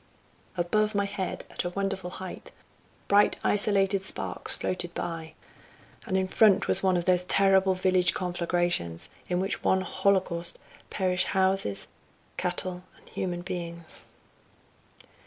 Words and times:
Above 0.57 0.95
my 0.95 1.05
head, 1.05 1.45
at 1.51 1.63
a 1.63 1.69
wonderful 1.69 2.09
height, 2.09 2.49
bright 3.07 3.37
isolated 3.43 4.03
sparks 4.03 4.55
floated 4.55 4.91
by, 4.95 5.33
and 6.07 6.17
in 6.17 6.27
front 6.27 6.67
was 6.67 6.81
one 6.81 6.97
of 6.97 7.05
those 7.05 7.21
terrible 7.21 7.75
village 7.75 8.15
conflagrations, 8.15 9.09
in 9.29 9.39
which 9.39 9.57
in 9.57 9.61
one 9.61 9.81
holocaust 9.81 10.57
perish 10.89 11.25
houses, 11.25 11.87
cattle 12.35 12.81
and 12.97 13.09
human 13.09 13.43
beings. 13.43 14.03